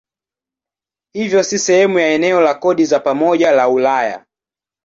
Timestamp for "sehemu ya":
1.59-2.07